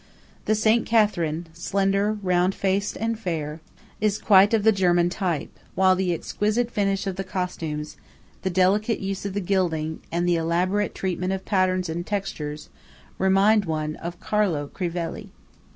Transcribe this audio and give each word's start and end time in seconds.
The 0.45 0.55
Saint 0.55 0.87
Catherine, 0.87 1.45
slender, 1.53 2.17
round 2.23 2.55
faced, 2.55 2.95
and 2.97 3.19
fair, 3.19 3.61
is 3.99 4.17
quite 4.17 4.51
of 4.51 4.63
the 4.63 4.71
German 4.71 5.11
type; 5.11 5.51
while 5.75 5.95
the 5.95 6.11
exquisite 6.11 6.71
finish 6.71 7.05
of 7.05 7.17
the 7.17 7.23
costumes, 7.23 7.97
the 8.41 8.49
delicate 8.49 8.99
use 8.99 9.27
of 9.27 9.35
the 9.35 9.39
gilding, 9.39 9.99
and 10.11 10.27
the 10.27 10.37
elaborate 10.37 10.95
treatment 10.95 11.33
of 11.33 11.45
patterns 11.45 11.87
and 11.87 12.03
textures, 12.07 12.69
remind 13.19 13.65
one 13.65 13.95
of 13.97 14.19
Carlo 14.19 14.71
Crivelli. 14.73 15.29